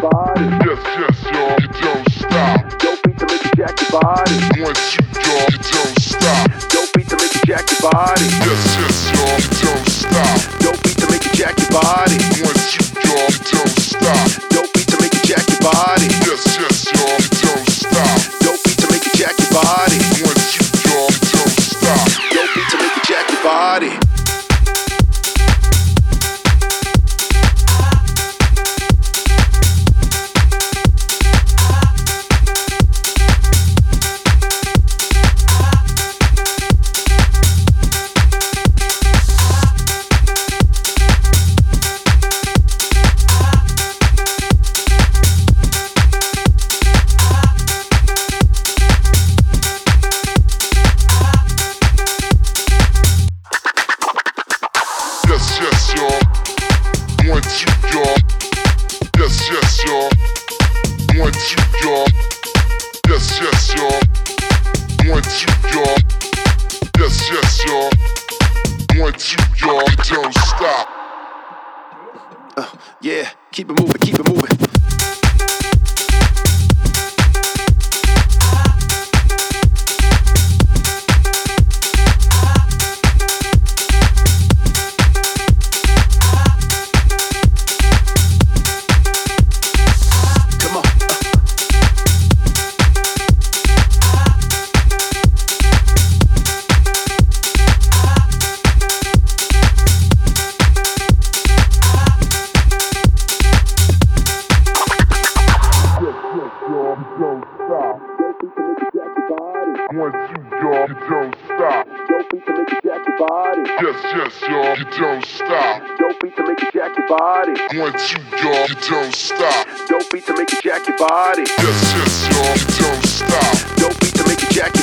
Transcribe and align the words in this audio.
body. 0.00 0.55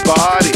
Body. 0.04 0.53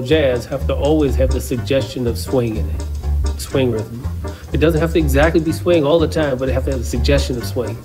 Jazz 0.00 0.44
have 0.46 0.66
to 0.66 0.74
always 0.74 1.14
have 1.16 1.30
the 1.30 1.40
suggestion 1.40 2.06
of 2.06 2.18
swing 2.18 2.56
in 2.56 2.68
it, 2.68 2.82
swing 3.38 3.70
rhythm. 3.70 4.06
It 4.52 4.58
doesn't 4.58 4.80
have 4.80 4.92
to 4.92 4.98
exactly 4.98 5.40
be 5.40 5.52
swing 5.52 5.84
all 5.84 5.98
the 5.98 6.08
time, 6.08 6.38
but 6.38 6.48
it 6.48 6.52
has 6.52 6.64
to 6.64 6.70
have 6.70 6.80
the 6.80 6.86
suggestion 6.86 7.36
of 7.36 7.44
swing. 7.44 7.76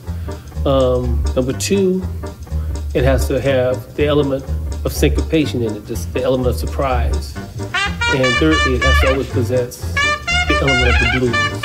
Um, 0.66 1.24
number 1.36 1.54
two, 1.54 2.04
it 2.94 3.04
has 3.04 3.28
to 3.28 3.40
have 3.42 3.96
the 3.96 4.06
element 4.06 4.44
of 4.86 4.94
syncopation 4.94 5.64
in 5.64 5.76
it, 5.76 5.86
just 5.86 6.14
the 6.14 6.24
element 6.24 6.50
of 6.50 6.56
surprise. 6.56 7.36
And 8.14 8.26
thirdly, 8.36 8.76
it 8.76 8.84
has 8.84 9.02
to 9.02 9.12
always 9.12 9.30
possess 9.30 9.82
the 10.48 10.58
element 10.62 10.88
of 10.88 11.00
the 11.02 11.20
blues. 11.20 11.62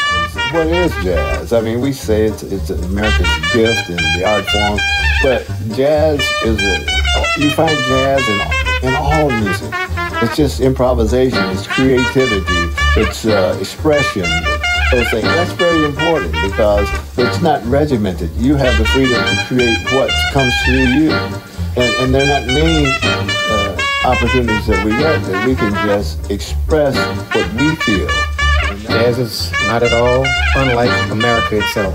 What 0.53 0.67
is 0.69 0.93
jazz? 1.05 1.53
I 1.53 1.61
mean, 1.61 1.81
we 1.81 1.93
say 1.93 2.27
it's, 2.27 2.43
it's 2.43 2.71
America's 2.71 3.27
gift 3.53 3.89
and 3.89 3.99
the 3.99 4.25
art 4.25 4.47
form, 4.47 4.79
but 5.23 5.45
jazz 5.77 6.21
is 6.45 6.63
a, 6.63 7.41
you 7.41 7.51
find 7.51 7.77
jazz 7.89 8.29
in, 8.29 8.89
in 8.89 8.95
all 8.95 9.31
music. 9.31 9.86
It's 10.23 10.35
just 10.35 10.61
improvisation, 10.61 11.39
it's 11.51 11.67
creativity, 11.67 12.73
it's 12.97 13.27
uh, 13.27 13.55
expression, 13.61 14.25
those 14.91 15.09
things. 15.11 15.25
That's 15.25 15.53
very 15.53 15.85
important 15.85 16.33
because 16.33 16.89
it's 17.19 17.43
not 17.43 17.63
regimented. 17.67 18.31
You 18.37 18.55
have 18.55 18.79
the 18.79 18.87
freedom 18.87 19.13
to 19.13 19.45
create 19.47 19.77
what 19.93 20.11
comes 20.33 20.55
through 20.65 20.89
you. 20.97 21.11
And, 21.77 21.95
and 22.01 22.15
there 22.15 22.25
are 22.25 22.41
not 22.41 22.47
many 22.47 22.87
uh, 23.05 23.77
opportunities 24.07 24.67
that 24.69 24.83
we 24.87 24.93
get 24.93 25.23
that 25.23 25.47
we 25.47 25.55
can 25.55 25.75
just 25.87 26.31
express 26.31 26.97
what 27.35 27.53
we 27.53 27.77
feel. 27.85 28.09
Jazz 28.89 29.19
is 29.19 29.53
not 29.69 29.83
at 29.83 29.93
all 29.93 30.25
unlike 30.57 31.11
America 31.11 31.59
itself, 31.59 31.95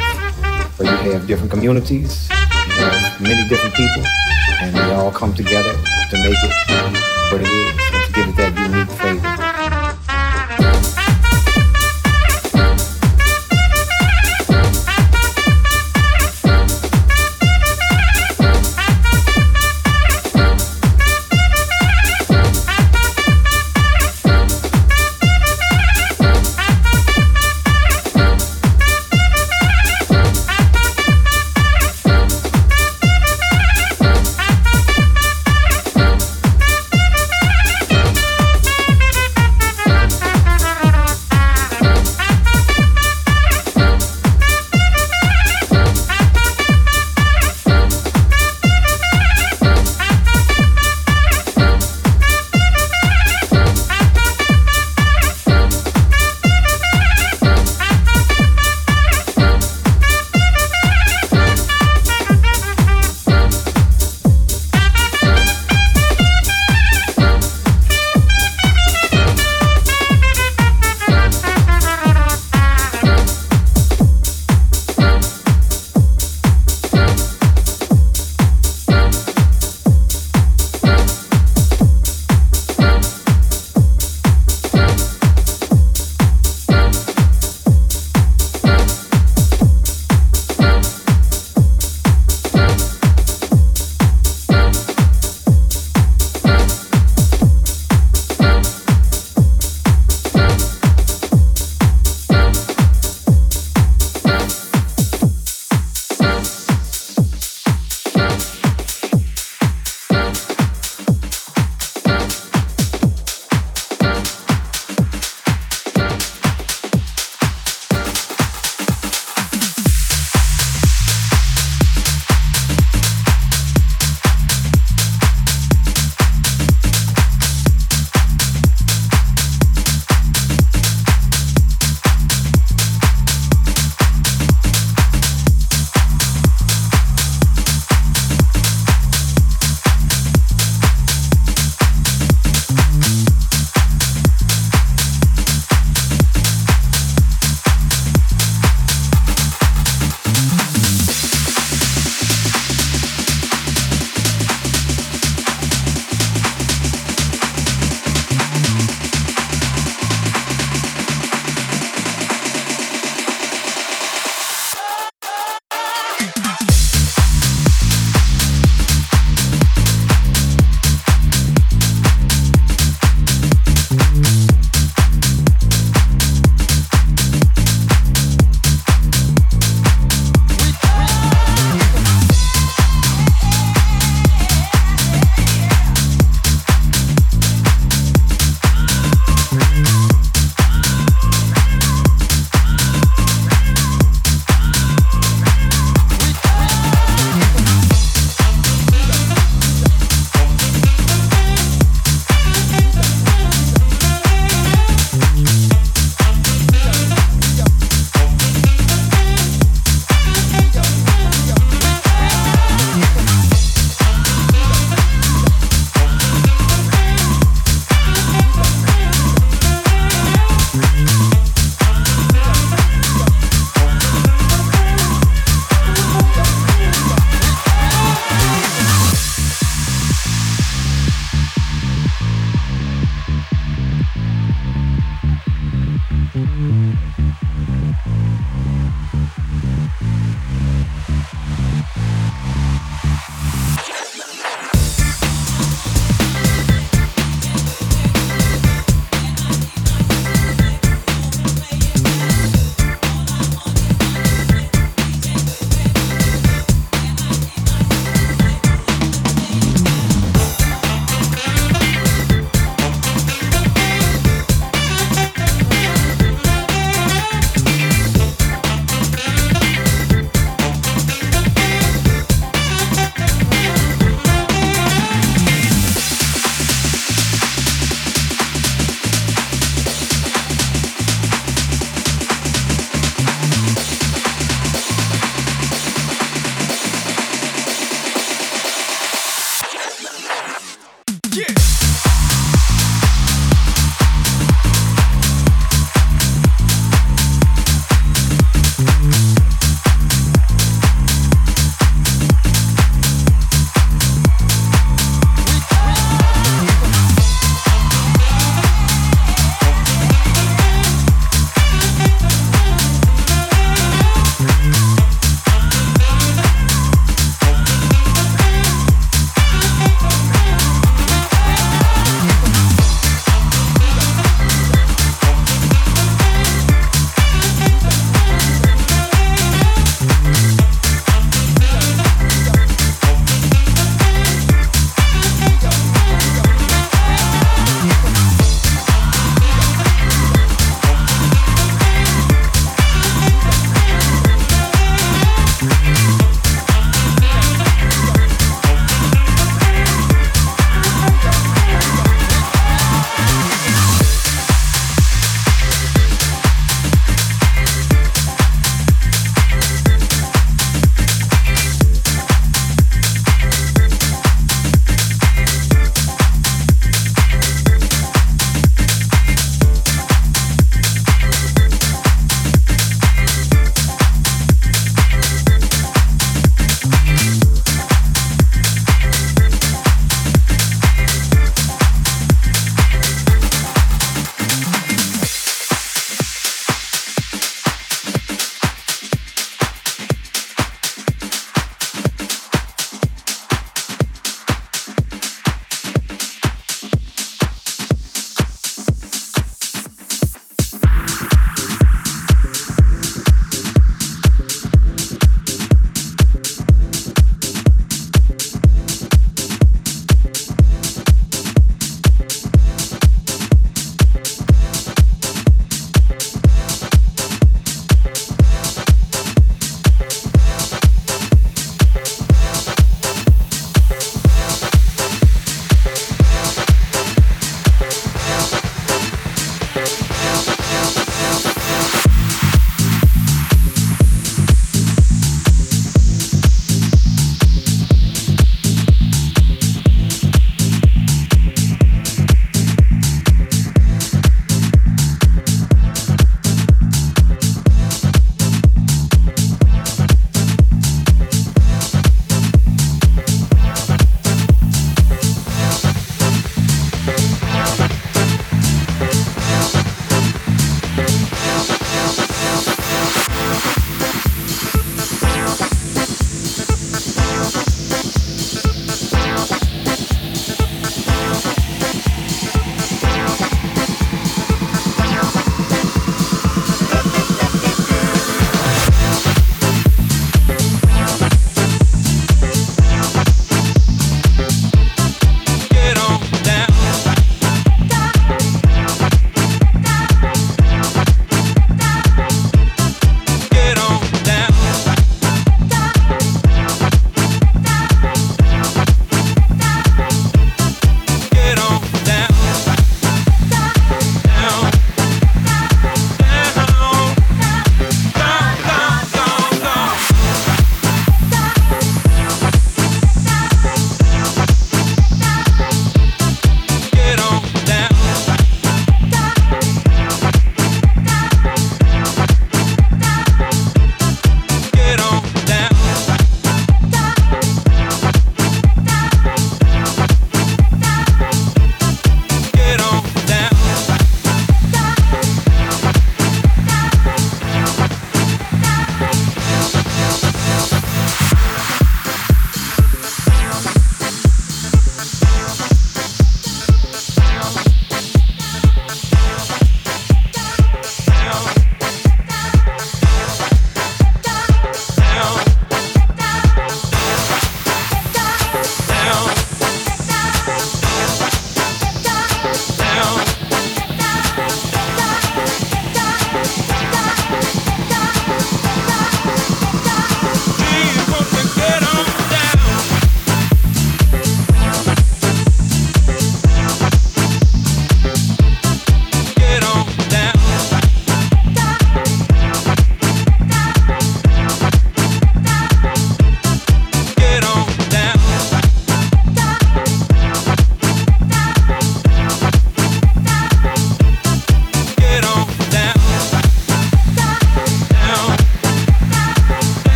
where 0.77 0.91
you 1.03 1.11
have 1.11 1.25
different 1.25 1.49
communities, 1.49 2.29
you 2.29 2.83
have 2.83 3.19
many 3.19 3.49
different 3.49 3.73
people, 3.73 4.03
and 4.61 4.75
they 4.75 4.93
all 4.93 5.11
come 5.11 5.33
together 5.33 5.73
to 5.73 6.17
make 6.21 6.37
it 6.37 6.53
what 7.31 7.41
it 7.41 7.47
is 7.47 7.90
give 8.13 8.29
it 8.29 8.35
that 8.35 8.57
unique 8.57 8.89
flavor. 8.89 9.40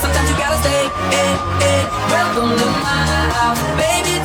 Sometimes 0.00 0.30
you 0.30 0.36
gotta. 0.36 0.70
Welcome 2.10 2.56
to 2.56 2.66
my 2.82 3.02
house, 3.34 3.62
baby. 3.76 4.19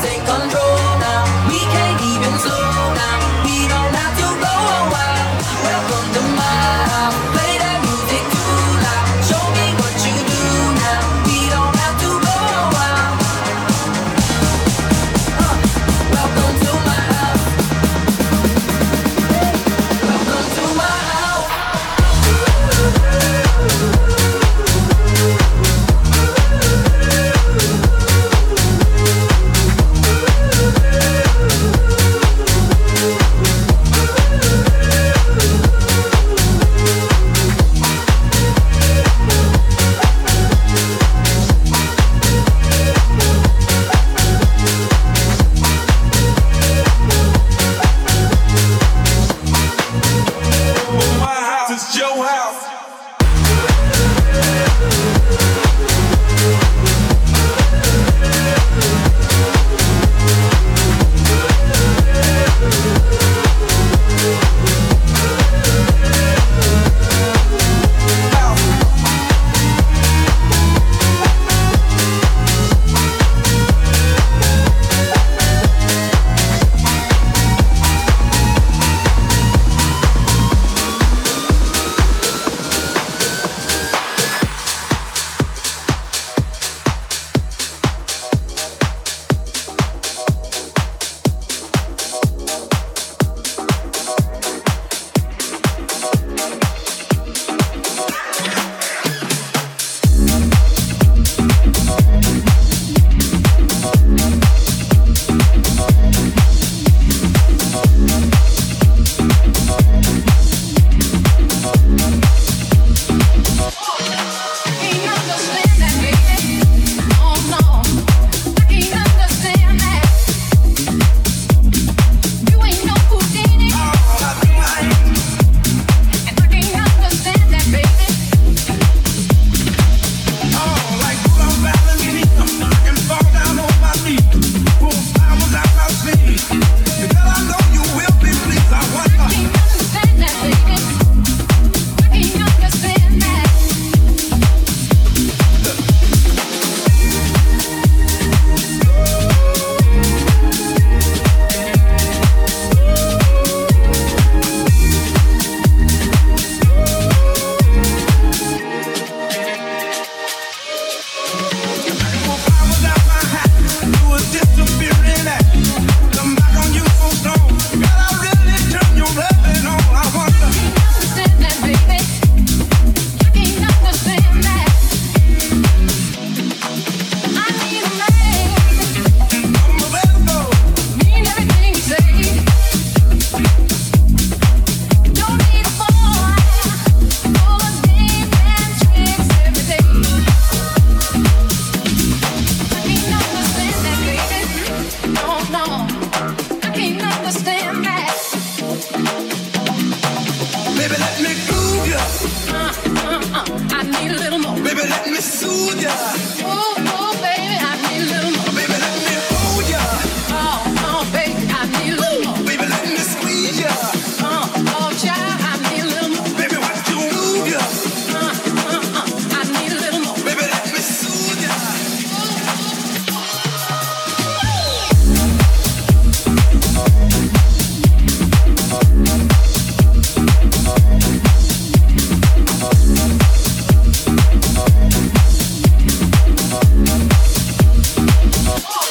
Oh. 238.57 238.84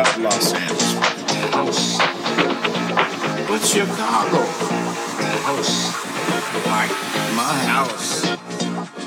about 0.00 0.18
Los 0.20 0.54
Angeles? 0.54 1.98
What's 3.48 3.70
Chicago? 3.70 4.40
The 5.18 5.30
house. 5.44 5.92
My, 6.66 6.86
my 7.36 7.54
house. 7.66 8.22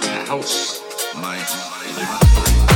The 0.01 0.25
house. 0.27 0.81
My, 1.15 1.37
my, 1.37 2.67
my. 2.67 2.72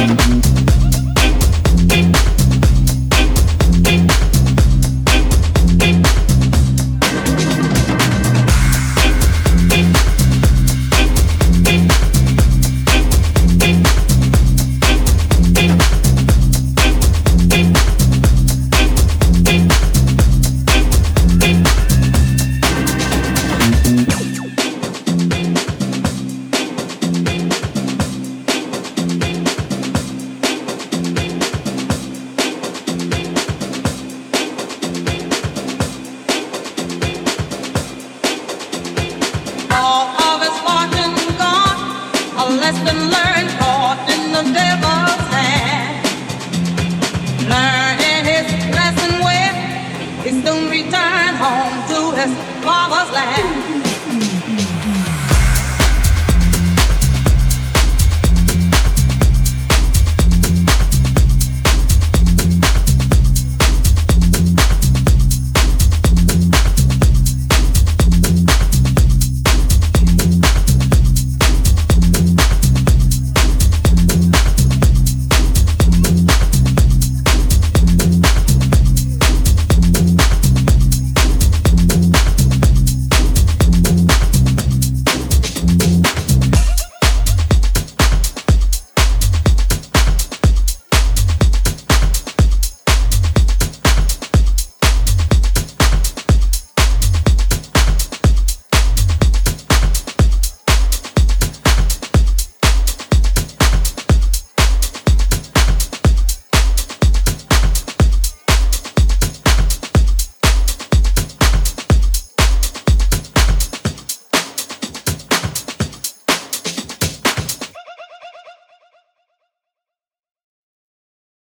All 0.00 0.10
of 0.12 0.39